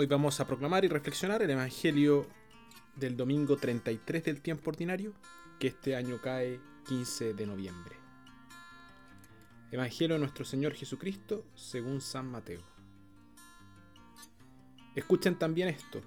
Hoy 0.00 0.06
vamos 0.06 0.38
a 0.38 0.46
proclamar 0.46 0.84
y 0.84 0.88
reflexionar 0.88 1.42
el 1.42 1.50
Evangelio 1.50 2.28
del 2.94 3.16
domingo 3.16 3.56
33 3.56 4.22
del 4.22 4.40
tiempo 4.40 4.70
ordinario, 4.70 5.12
que 5.58 5.66
este 5.66 5.96
año 5.96 6.20
cae 6.22 6.60
15 6.86 7.34
de 7.34 7.44
noviembre. 7.44 7.96
Evangelio 9.72 10.14
de 10.14 10.20
nuestro 10.20 10.44
Señor 10.44 10.74
Jesucristo 10.74 11.44
según 11.56 12.00
San 12.00 12.30
Mateo. 12.30 12.60
Escuchen 14.94 15.36
también 15.36 15.66
esto. 15.66 16.00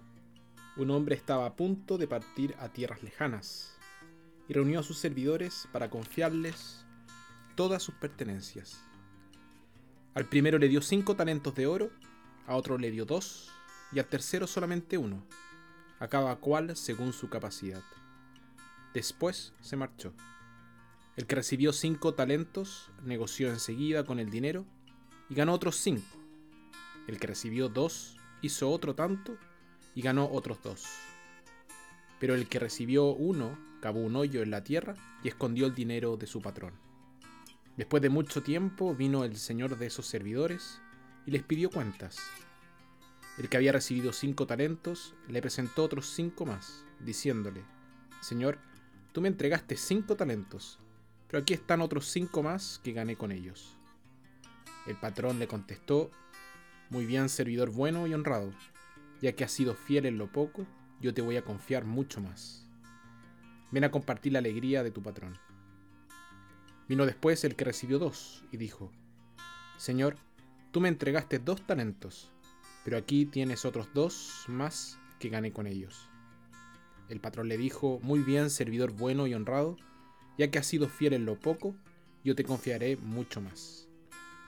Un 0.78 0.90
hombre 0.90 1.16
estaba 1.16 1.46
a 1.46 1.58
punto 1.58 1.98
de 1.98 2.08
partir 2.08 2.56
a 2.60 2.70
tierras 2.70 3.04
lejanas 3.04 3.78
y 4.48 4.54
reunió 4.54 4.80
a 4.80 4.84
sus 4.84 5.00
servidores 5.00 5.68
para 5.74 5.90
confiarles 5.90 6.86
todas 7.56 7.84
sus 7.84 7.96
pertenencias. 7.96 8.86
Al 10.14 10.30
primero 10.30 10.60
le 10.60 10.70
dio 10.70 10.82
cinco 10.82 11.18
talentos 11.18 11.54
de 11.56 11.68
oro, 11.68 11.92
a 12.48 12.56
otro 12.56 12.78
le 12.78 12.90
dio 12.90 13.04
dos 13.04 13.52
y 13.92 14.00
al 14.00 14.06
tercero 14.06 14.48
solamente 14.48 14.98
uno, 14.98 15.24
a 16.00 16.08
cada 16.08 16.36
cual 16.38 16.76
según 16.76 17.14
su 17.14 17.30
capacidad. 17.30 17.84
Después 18.94 19.54
se 19.62 19.76
marchó. 19.76 20.14
El 21.16 21.28
que 21.28 21.36
recibió 21.36 21.74
cinco 21.74 22.14
talentos 22.14 22.90
negoció 23.04 23.50
enseguida 23.50 24.06
con 24.06 24.20
el 24.20 24.30
dinero 24.30 24.66
y 25.30 25.36
ganó 25.36 25.54
otros 25.54 25.76
cinco. 25.78 26.18
El 27.08 27.20
que 27.20 27.28
recibió 27.28 27.70
dos 27.70 28.18
hizo 28.42 28.70
otro 28.70 28.96
tanto 28.96 29.38
y 29.94 30.02
ganó 30.02 30.30
otros 30.32 30.62
dos. 30.64 30.86
Pero 32.20 32.36
el 32.36 32.48
que 32.48 32.60
recibió 32.60 33.06
uno 33.06 33.58
cavó 33.82 34.00
un 34.00 34.16
hoyo 34.16 34.42
en 34.42 34.52
la 34.52 34.64
tierra 34.64 34.96
y 35.24 35.28
escondió 35.28 35.66
el 35.66 35.76
dinero 35.76 36.18
de 36.18 36.28
su 36.28 36.42
patrón. 36.42 36.74
Después 37.78 38.02
de 38.02 38.10
mucho 38.10 38.44
tiempo 38.44 38.96
vino 38.96 39.24
el 39.24 39.38
señor 39.38 39.78
de 39.78 39.88
esos 39.88 40.06
servidores 40.06 40.82
y 41.26 41.32
les 41.32 41.44
pidió 41.44 41.70
cuentas. 41.70 42.20
El 43.42 43.50
que 43.50 43.58
había 43.58 43.72
recibido 43.72 44.14
cinco 44.14 44.46
talentos 44.46 45.16
le 45.28 45.42
presentó 45.42 45.84
otros 45.84 46.06
cinco 46.14 46.46
más, 46.46 46.86
diciéndole, 47.00 47.64
Señor, 48.22 48.60
tú 49.14 49.22
me 49.22 49.30
entregaste 49.30 49.78
cinco 49.78 50.16
talentos, 50.16 50.78
pero 51.28 51.42
aquí 51.42 51.56
están 51.56 51.82
otros 51.82 52.06
cinco 52.06 52.44
más 52.44 52.80
que 52.84 52.94
gané 52.94 53.16
con 53.16 53.32
ellos. 53.32 53.80
El 54.86 54.96
patrón 54.96 55.40
le 55.40 55.48
contestó, 55.48 56.12
Muy 56.92 57.08
bien, 57.08 57.30
servidor 57.30 57.72
bueno 57.72 58.06
y 58.06 58.14
honrado, 58.14 58.54
ya 59.24 59.32
que 59.32 59.44
has 59.44 59.52
sido 59.52 59.74
fiel 59.74 60.06
en 60.06 60.20
lo 60.20 60.32
poco, 60.32 60.68
yo 61.00 61.12
te 61.12 61.24
voy 61.24 61.38
a 61.38 61.44
confiar 61.44 61.84
mucho 61.84 62.22
más. 62.22 62.68
Ven 63.72 63.86
a 63.86 63.90
compartir 63.90 64.34
la 64.34 64.40
alegría 64.40 64.84
de 64.84 64.92
tu 64.92 65.02
patrón. 65.02 65.36
Vino 66.88 67.08
después 67.08 67.44
el 67.44 67.56
que 67.56 67.66
recibió 67.66 67.98
dos 67.98 68.46
y 68.52 68.58
dijo, 68.58 68.92
Señor, 69.78 70.16
tú 70.70 70.80
me 70.80 70.90
entregaste 70.90 71.40
dos 71.40 71.66
talentos, 71.66 72.32
pero 72.84 72.98
aquí 72.98 73.26
tienes 73.26 73.66
otros 73.66 73.90
dos 73.94 74.46
más 74.48 75.00
que 75.20 75.30
gané 75.30 75.52
con 75.52 75.68
ellos. 75.68 76.10
El 77.10 77.20
patrón 77.20 77.48
le 77.48 77.58
dijo, 77.58 78.00
Muy 78.04 78.20
bien, 78.20 78.50
servidor 78.50 78.92
bueno 78.92 79.28
y 79.28 79.34
honrado, 79.34 79.78
ya 80.38 80.50
que 80.50 80.60
has 80.60 80.66
sido 80.66 80.88
fiel 80.88 81.14
en 81.14 81.26
lo 81.26 81.40
poco, 81.40 81.76
yo 82.24 82.36
te 82.36 82.44
confiaré 82.44 82.98
mucho 82.98 83.42
más. 83.42 83.88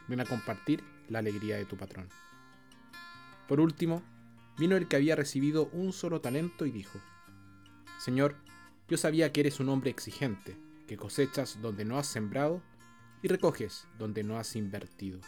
Ven 0.08 0.22
a 0.22 0.26
compartir 0.26 0.84
la 1.10 1.20
alegría 1.20 1.58
de 1.58 1.66
tu 1.66 1.78
patrón. 1.78 2.10
Por 3.48 3.60
último, 3.60 4.02
vino 4.58 4.76
el 4.76 4.88
que 4.88 4.96
había 4.96 5.16
recibido 5.16 5.70
un 5.74 5.94
solo 5.94 6.22
talento 6.22 6.66
y 6.66 6.72
dijo, 6.72 7.00
Señor, 8.00 8.36
yo 8.88 8.98
sabía 8.98 9.32
que 9.32 9.42
eres 9.42 9.60
un 9.60 9.70
hombre 9.70 9.92
exigente, 9.92 10.58
que 10.88 10.98
cosechas 10.98 11.62
donde 11.62 11.86
no 11.86 11.98
has 11.98 12.08
sembrado 12.08 12.62
y 13.22 13.28
recoges 13.28 13.88
donde 13.98 14.24
no 14.24 14.38
has 14.38 14.56
invertido. 14.56 15.20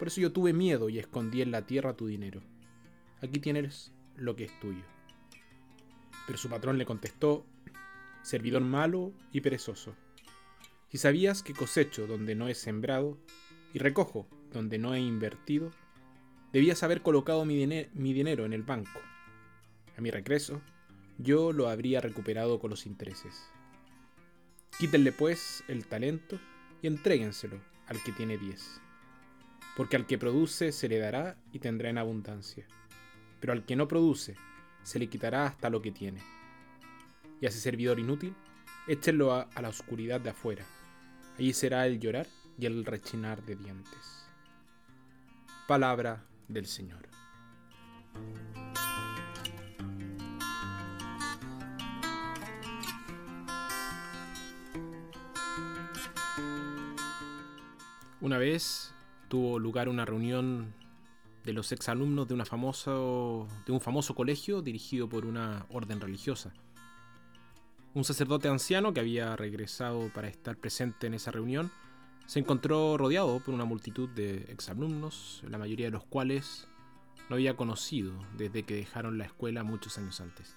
Por 0.00 0.08
eso 0.08 0.22
yo 0.22 0.32
tuve 0.32 0.54
miedo 0.54 0.88
y 0.88 0.98
escondí 0.98 1.42
en 1.42 1.50
la 1.50 1.66
tierra 1.66 1.92
tu 1.92 2.06
dinero. 2.06 2.40
Aquí 3.20 3.38
tienes 3.38 3.92
lo 4.16 4.34
que 4.34 4.44
es 4.44 4.58
tuyo. 4.58 4.82
Pero 6.26 6.38
su 6.38 6.48
patrón 6.48 6.78
le 6.78 6.86
contestó, 6.86 7.44
servidor 8.22 8.62
malo 8.62 9.12
y 9.30 9.42
perezoso. 9.42 9.94
Si 10.88 10.96
sabías 10.96 11.42
que 11.42 11.52
cosecho 11.52 12.06
donde 12.06 12.34
no 12.34 12.48
he 12.48 12.54
sembrado 12.54 13.18
y 13.74 13.78
recojo 13.78 14.26
donde 14.54 14.78
no 14.78 14.94
he 14.94 15.00
invertido, 15.00 15.70
debías 16.50 16.82
haber 16.82 17.02
colocado 17.02 17.44
mi, 17.44 17.66
mi 17.92 18.14
dinero 18.14 18.46
en 18.46 18.54
el 18.54 18.62
banco. 18.62 19.02
A 19.98 20.00
mi 20.00 20.10
regreso, 20.10 20.62
yo 21.18 21.52
lo 21.52 21.68
habría 21.68 22.00
recuperado 22.00 22.58
con 22.58 22.70
los 22.70 22.86
intereses. 22.86 23.50
Quítenle 24.78 25.12
pues 25.12 25.62
el 25.68 25.86
talento 25.86 26.40
y 26.80 26.86
entréguenselo 26.86 27.60
al 27.86 28.02
que 28.02 28.12
tiene 28.12 28.38
diez 28.38 28.80
porque 29.80 29.96
al 29.96 30.06
que 30.06 30.18
produce 30.18 30.72
se 30.72 30.90
le 30.90 30.98
dará 30.98 31.38
y 31.54 31.58
tendrá 31.58 31.88
en 31.88 31.96
abundancia, 31.96 32.66
pero 33.40 33.54
al 33.54 33.64
que 33.64 33.76
no 33.76 33.88
produce 33.88 34.36
se 34.82 34.98
le 34.98 35.06
quitará 35.06 35.46
hasta 35.46 35.70
lo 35.70 35.80
que 35.80 35.90
tiene. 35.90 36.20
Y 37.40 37.46
a 37.46 37.48
ese 37.48 37.60
servidor 37.60 37.98
inútil, 37.98 38.34
échenlo 38.86 39.32
a, 39.32 39.48
la 39.58 39.70
oscuridad 39.70 40.20
de 40.20 40.28
afuera, 40.28 40.66
allí 41.38 41.54
será 41.54 41.86
el 41.86 41.98
llorar 41.98 42.26
y 42.58 42.66
el 42.66 42.84
rechinar 42.84 43.42
de 43.46 43.56
dientes. 43.56 44.26
Palabra 45.66 46.26
del 46.46 46.66
Señor. 46.66 47.08
Una 58.20 58.36
vez 58.36 58.92
tuvo 59.30 59.60
lugar 59.60 59.88
una 59.88 60.04
reunión 60.04 60.74
de 61.44 61.52
los 61.52 61.70
exalumnos 61.70 62.26
de, 62.26 62.34
de 62.34 63.72
un 63.72 63.80
famoso 63.80 64.14
colegio 64.16 64.60
dirigido 64.60 65.08
por 65.08 65.24
una 65.24 65.66
orden 65.70 66.00
religiosa. 66.00 66.52
Un 67.94 68.02
sacerdote 68.02 68.48
anciano 68.48 68.92
que 68.92 68.98
había 68.98 69.36
regresado 69.36 70.10
para 70.12 70.28
estar 70.28 70.56
presente 70.56 71.06
en 71.06 71.14
esa 71.14 71.30
reunión 71.30 71.70
se 72.26 72.40
encontró 72.40 72.98
rodeado 72.98 73.38
por 73.38 73.54
una 73.54 73.64
multitud 73.64 74.08
de 74.08 74.46
exalumnos, 74.48 75.42
la 75.48 75.58
mayoría 75.58 75.86
de 75.86 75.92
los 75.92 76.04
cuales 76.04 76.66
no 77.28 77.36
había 77.36 77.56
conocido 77.56 78.12
desde 78.36 78.64
que 78.64 78.74
dejaron 78.74 79.16
la 79.16 79.26
escuela 79.26 79.62
muchos 79.62 79.96
años 79.96 80.20
antes. 80.20 80.56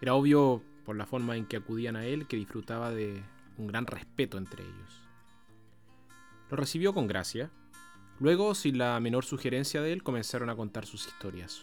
Era 0.00 0.14
obvio 0.14 0.62
por 0.84 0.96
la 0.96 1.06
forma 1.06 1.36
en 1.36 1.46
que 1.46 1.56
acudían 1.56 1.94
a 1.94 2.04
él 2.04 2.26
que 2.26 2.36
disfrutaba 2.36 2.90
de 2.90 3.22
un 3.56 3.68
gran 3.68 3.86
respeto 3.86 4.38
entre 4.38 4.64
ellos. 4.64 5.07
Lo 6.50 6.56
recibió 6.56 6.94
con 6.94 7.06
gracia. 7.06 7.50
Luego, 8.20 8.54
sin 8.54 8.78
la 8.78 8.98
menor 9.00 9.24
sugerencia 9.24 9.82
de 9.82 9.92
él, 9.92 10.02
comenzaron 10.02 10.48
a 10.48 10.56
contar 10.56 10.86
sus 10.86 11.06
historias. 11.06 11.60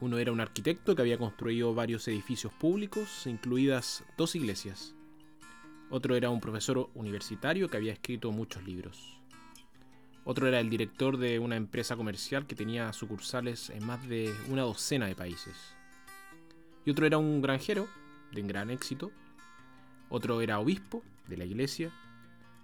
Uno 0.00 0.18
era 0.18 0.32
un 0.32 0.40
arquitecto 0.40 0.94
que 0.94 1.02
había 1.02 1.18
construido 1.18 1.74
varios 1.74 2.06
edificios 2.08 2.52
públicos, 2.52 3.26
incluidas 3.26 4.04
dos 4.16 4.34
iglesias. 4.36 4.94
Otro 5.90 6.14
era 6.14 6.30
un 6.30 6.40
profesor 6.40 6.88
universitario 6.94 7.68
que 7.68 7.76
había 7.76 7.92
escrito 7.92 8.30
muchos 8.30 8.62
libros. 8.62 9.18
Otro 10.24 10.46
era 10.46 10.60
el 10.60 10.70
director 10.70 11.16
de 11.16 11.40
una 11.40 11.56
empresa 11.56 11.96
comercial 11.96 12.46
que 12.46 12.54
tenía 12.54 12.92
sucursales 12.92 13.68
en 13.70 13.84
más 13.84 14.08
de 14.08 14.32
una 14.48 14.62
docena 14.62 15.06
de 15.06 15.16
países. 15.16 15.74
Y 16.84 16.90
otro 16.92 17.04
era 17.04 17.18
un 17.18 17.42
granjero 17.42 17.88
de 18.32 18.42
gran 18.42 18.70
éxito. 18.70 19.10
Otro 20.08 20.40
era 20.40 20.60
obispo 20.60 21.02
de 21.26 21.36
la 21.36 21.44
iglesia 21.44 21.92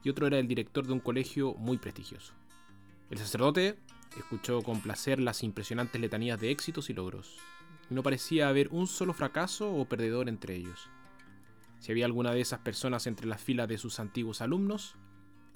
y 0.07 0.09
otro 0.09 0.29
era 0.29 0.39
el 0.39 0.47
director 0.47 0.87
de 0.87 0.93
un 0.93 1.01
colegio 1.01 1.55
muy 1.55 1.79
prestigioso. 1.79 2.33
El 3.11 3.19
sacerdote 3.19 3.77
escuchó 4.17 4.63
con 4.63 4.81
placer 4.81 5.19
las 5.19 5.43
impresionantes 5.43 6.01
letanías 6.01 6.41
de 6.41 6.53
éxitos 6.53 6.91
y 6.91 6.95
logros, 6.95 7.39
no 7.91 8.05
parecía 8.05 8.49
haber 8.49 8.69
un 8.71 8.87
solo 8.87 9.13
fracaso 9.15 9.75
o 9.75 9.85
perdedor 9.87 10.29
entre 10.29 10.55
ellos. 10.55 10.89
Si 11.81 11.91
había 11.91 12.07
alguna 12.07 12.31
de 12.31 12.41
esas 12.41 12.61
personas 12.61 13.09
entre 13.09 13.27
las 13.27 13.41
filas 13.41 13.67
de 13.67 13.79
sus 13.79 13.99
antiguos 13.99 14.43
alumnos, 14.43 14.95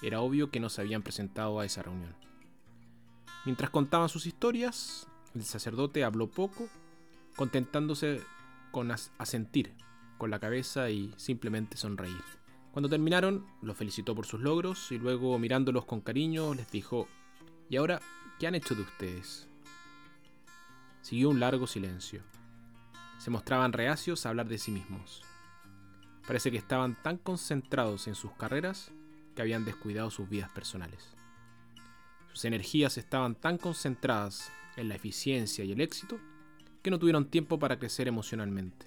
era 0.02 0.20
obvio 0.20 0.50
que 0.50 0.58
no 0.58 0.68
se 0.68 0.80
habían 0.80 1.02
presentado 1.02 1.60
a 1.60 1.64
esa 1.64 1.84
reunión. 1.84 2.16
Mientras 3.44 3.70
contaban 3.70 4.08
sus 4.08 4.26
historias, 4.26 5.06
el 5.32 5.44
sacerdote 5.44 6.02
habló 6.02 6.28
poco, 6.28 6.68
contentándose 7.36 8.20
con 8.72 8.90
asentir 8.90 9.76
con 10.18 10.30
la 10.30 10.40
cabeza 10.40 10.90
y 10.90 11.14
simplemente 11.18 11.76
sonreír. 11.76 12.39
Cuando 12.72 12.88
terminaron, 12.88 13.46
los 13.62 13.76
felicitó 13.76 14.14
por 14.14 14.26
sus 14.26 14.40
logros 14.40 14.92
y 14.92 14.98
luego 14.98 15.38
mirándolos 15.38 15.84
con 15.84 16.00
cariño 16.00 16.54
les 16.54 16.70
dijo, 16.70 17.08
¿y 17.68 17.76
ahora 17.76 18.00
qué 18.38 18.46
han 18.46 18.54
hecho 18.54 18.74
de 18.74 18.82
ustedes? 18.82 19.48
Siguió 21.02 21.30
un 21.30 21.40
largo 21.40 21.66
silencio. 21.66 22.22
Se 23.18 23.30
mostraban 23.30 23.72
reacios 23.72 24.24
a 24.24 24.28
hablar 24.28 24.46
de 24.46 24.58
sí 24.58 24.70
mismos. 24.70 25.22
Parece 26.26 26.52
que 26.52 26.58
estaban 26.58 26.94
tan 27.02 27.16
concentrados 27.16 28.06
en 28.06 28.14
sus 28.14 28.32
carreras 28.32 28.92
que 29.34 29.42
habían 29.42 29.64
descuidado 29.64 30.10
sus 30.10 30.28
vidas 30.28 30.50
personales. 30.50 31.16
Sus 32.32 32.44
energías 32.44 32.96
estaban 32.98 33.34
tan 33.34 33.58
concentradas 33.58 34.52
en 34.76 34.88
la 34.88 34.94
eficiencia 34.94 35.64
y 35.64 35.72
el 35.72 35.80
éxito 35.80 36.20
que 36.82 36.90
no 36.90 36.98
tuvieron 36.98 37.28
tiempo 37.28 37.58
para 37.58 37.78
crecer 37.78 38.06
emocionalmente, 38.06 38.86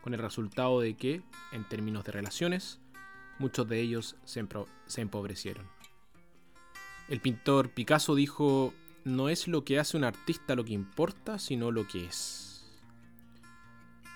con 0.00 0.14
el 0.14 0.20
resultado 0.20 0.80
de 0.80 0.96
que, 0.96 1.22
en 1.52 1.68
términos 1.68 2.04
de 2.04 2.12
relaciones, 2.12 2.79
muchos 3.40 3.66
de 3.68 3.80
ellos 3.80 4.16
se, 4.24 4.46
empobrecieron. 5.00 5.66
El 7.08 7.20
pintor 7.20 7.70
Picasso 7.70 8.14
dijo, 8.14 8.72
no 9.04 9.28
es 9.28 9.48
lo 9.48 9.64
que 9.64 9.80
hace 9.80 9.96
un 9.96 10.04
artista 10.04 10.54
lo 10.54 10.64
que 10.64 10.74
importa, 10.74 11.38
sino 11.38 11.72
lo 11.72 11.88
que 11.88 12.04
es. 12.04 12.64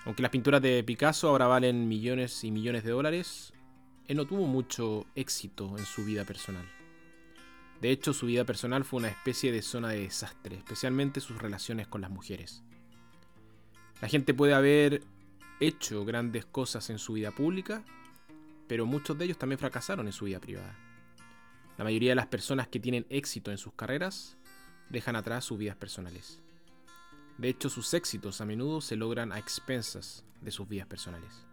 Aunque 0.05 0.21
las 0.21 0.31
pinturas 0.31 0.61
de 0.61 0.83
Picasso 0.83 1.27
ahora 1.27 1.47
valen 1.47 1.87
millones 1.87 2.43
y 2.43 2.51
millones 2.51 2.83
de 2.83 2.91
dólares, 2.91 3.51
él 4.07 4.17
no 4.17 4.25
tuvo 4.25 4.45
mucho 4.45 5.07
éxito 5.15 5.75
en 5.77 5.85
su 5.85 6.05
vida 6.05 6.23
personal. 6.23 6.69
De 7.81 7.89
hecho, 7.89 8.13
su 8.13 8.27
vida 8.27 8.45
personal 8.45 8.85
fue 8.85 8.99
una 8.99 9.09
especie 9.09 9.51
de 9.51 9.63
zona 9.63 9.89
de 9.89 10.01
desastre, 10.01 10.57
especialmente 10.57 11.19
sus 11.19 11.41
relaciones 11.41 11.87
con 11.87 12.01
las 12.01 12.11
mujeres. 12.11 12.63
La 14.01 14.07
gente 14.07 14.35
puede 14.35 14.53
haber 14.53 15.01
hecho 15.59 16.05
grandes 16.05 16.45
cosas 16.45 16.89
en 16.91 16.99
su 16.99 17.13
vida 17.13 17.31
pública, 17.31 17.83
pero 18.67 18.85
muchos 18.85 19.17
de 19.17 19.25
ellos 19.25 19.37
también 19.37 19.59
fracasaron 19.59 20.07
en 20.07 20.13
su 20.13 20.25
vida 20.25 20.39
privada. 20.39 20.75
La 21.77 21.83
mayoría 21.83 22.11
de 22.11 22.15
las 22.15 22.27
personas 22.27 22.67
que 22.67 22.79
tienen 22.79 23.05
éxito 23.09 23.51
en 23.51 23.57
sus 23.57 23.73
carreras 23.73 24.37
dejan 24.89 25.15
atrás 25.15 25.45
sus 25.45 25.57
vidas 25.57 25.75
personales. 25.75 26.41
De 27.37 27.49
hecho, 27.49 27.69
sus 27.69 27.93
éxitos 27.93 28.39
a 28.39 28.45
menudo 28.45 28.79
se 28.79 28.95
logran 28.95 29.31
a 29.31 29.39
expensas 29.39 30.23
de 30.41 30.51
sus 30.51 30.67
vidas 30.69 30.87
personales. 30.87 31.45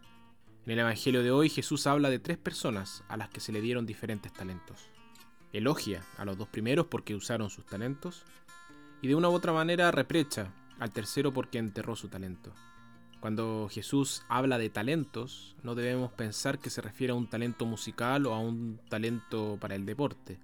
En 0.64 0.72
el 0.72 0.78
Evangelio 0.78 1.24
de 1.24 1.32
hoy 1.32 1.48
Jesús 1.48 1.88
habla 1.88 2.08
de 2.08 2.20
tres 2.20 2.38
personas 2.38 3.02
a 3.08 3.16
las 3.16 3.30
que 3.30 3.40
se 3.40 3.50
le 3.50 3.60
dieron 3.60 3.84
diferentes 3.84 4.32
talentos. 4.32 4.88
Elogia 5.52 6.04
a 6.18 6.24
los 6.24 6.38
dos 6.38 6.48
primeros 6.48 6.86
porque 6.86 7.16
usaron 7.16 7.50
sus 7.50 7.66
talentos 7.66 8.24
y 9.00 9.08
de 9.08 9.16
una 9.16 9.28
u 9.28 9.32
otra 9.32 9.52
manera 9.52 9.90
reprecha 9.90 10.54
al 10.78 10.92
tercero 10.92 11.32
porque 11.32 11.58
enterró 11.58 11.96
su 11.96 12.08
talento. 12.08 12.52
Cuando 13.22 13.68
Jesús 13.70 14.24
habla 14.28 14.58
de 14.58 14.68
talentos, 14.68 15.54
no 15.62 15.76
debemos 15.76 16.10
pensar 16.10 16.58
que 16.58 16.70
se 16.70 16.82
refiere 16.82 17.12
a 17.12 17.14
un 17.14 17.30
talento 17.30 17.66
musical 17.66 18.26
o 18.26 18.34
a 18.34 18.40
un 18.40 18.80
talento 18.88 19.58
para 19.60 19.76
el 19.76 19.86
deporte. 19.86 20.40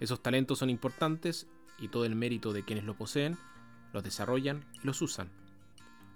Esos 0.00 0.20
talentos 0.20 0.58
son 0.58 0.70
importantes 0.70 1.46
y 1.78 1.86
todo 1.86 2.04
el 2.04 2.16
mérito 2.16 2.52
de 2.52 2.64
quienes 2.64 2.84
lo 2.84 2.96
poseen 2.96 3.38
los 3.92 4.02
desarrollan 4.02 4.64
y 4.82 4.88
los 4.88 5.00
usan, 5.02 5.30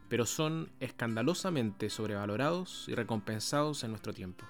pero 0.08 0.26
son 0.26 0.68
escandalosamente 0.80 1.90
sobrevalorados 1.90 2.88
y 2.88 2.96
recompensados 2.96 3.84
en 3.84 3.90
nuestro 3.90 4.12
tiempo. 4.12 4.44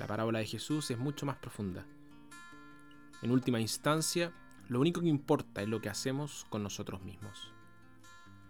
La 0.00 0.08
parábola 0.08 0.40
de 0.40 0.46
Jesús 0.46 0.90
es 0.90 0.98
mucho 0.98 1.24
más 1.24 1.36
profunda. 1.36 1.86
En 3.22 3.30
última 3.30 3.60
instancia, 3.60 4.32
lo 4.66 4.80
único 4.80 5.02
que 5.02 5.06
importa 5.06 5.62
es 5.62 5.68
lo 5.68 5.80
que 5.80 5.88
hacemos 5.88 6.46
con 6.50 6.64
nosotros 6.64 7.00
mismos. 7.00 7.52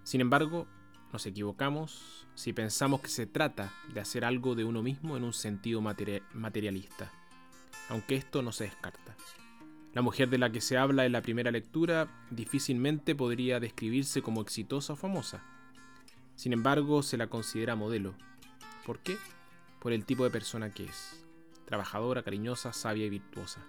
Sin 0.05 0.23
embargo, 0.23 0.67
nos 1.13 1.27
equivocamos 1.27 2.27
si 2.35 2.53
pensamos 2.53 3.01
que 3.01 3.09
se 3.09 3.27
trata 3.27 3.73
de 3.93 4.01
hacer 4.01 4.25
algo 4.25 4.55
de 4.55 4.65
uno 4.65 4.83
mismo 4.83 5.17
en 5.17 5.25
un 5.25 5.33
sentido 5.33 5.81
materialista, 5.81 7.11
aunque 7.89 8.15
esto 8.17 8.43
no 8.43 8.53
se 8.53 8.65
descarta. 8.65 9.17
La 9.93 10.03
mujer 10.03 10.31
de 10.31 10.39
la 10.39 10.51
que 10.53 10.61
se 10.61 10.77
habla 10.79 11.05
en 11.05 11.13
la 11.13 11.23
primera 11.23 11.51
lectura 11.51 12.09
difícilmente 12.31 13.17
podría 13.17 13.59
describirse 13.59 14.23
como 14.23 14.41
exitosa 14.41 14.93
o 14.93 14.97
famosa. 14.97 15.43
Sin 16.37 16.53
embargo, 16.53 17.03
se 17.03 17.17
la 17.17 17.27
considera 17.27 17.75
modelo. 17.75 18.15
¿Por 18.87 19.01
qué? 19.01 19.19
Por 19.81 19.93
el 19.93 20.05
tipo 20.05 20.23
de 20.23 20.31
persona 20.31 20.71
que 20.71 20.85
es. 20.85 21.27
Trabajadora, 21.65 22.23
cariñosa, 22.23 22.73
sabia 22.73 23.07
y 23.07 23.11
virtuosa. 23.11 23.61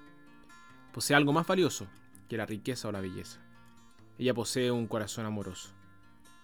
Posee 0.94 1.16
algo 1.16 1.34
más 1.34 1.48
valioso 1.48 1.88
que 2.30 2.38
la 2.38 2.46
riqueza 2.46 2.88
o 2.88 2.92
la 2.92 3.02
belleza. 3.02 3.40
Ella 4.20 4.36
posee 4.36 4.70
un 4.70 4.86
corazón 4.86 5.26
amoroso 5.26 5.72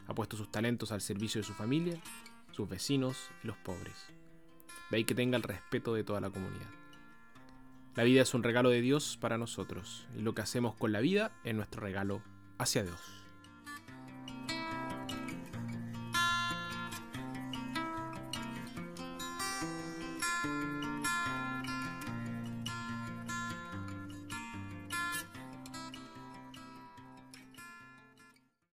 ha 0.08 0.16
puesto 0.16 0.38
sus 0.38 0.52
talentos 0.52 0.92
al 0.92 1.02
servicio 1.02 1.42
de 1.42 1.48
su 1.48 1.54
familia, 1.54 2.00
sus 2.52 2.68
vecinos 2.68 3.30
y 3.44 3.48
los 3.48 3.58
pobres. 3.58 4.08
De 4.90 4.98
ahí 4.98 5.04
que 5.04 5.16
tenga 5.16 5.38
el 5.38 5.44
respeto 5.44 5.94
de 5.94 6.04
toda 6.04 6.22
la 6.22 6.30
comunidad. 6.30 6.70
La 7.96 8.04
vida 8.04 8.22
es 8.22 8.34
un 8.34 8.44
regalo 8.44 8.70
de 8.70 8.82
Dios 8.82 9.18
para 9.20 9.38
nosotros 9.38 10.08
y 10.16 10.22
lo 10.22 10.34
que 10.36 10.42
hacemos 10.42 10.76
con 10.76 10.92
la 10.92 11.02
vida 11.02 11.32
es 11.44 11.56
nuestro 11.56 11.82
regalo 11.82 12.22
hacia 12.58 12.84
Dios. 12.84 13.27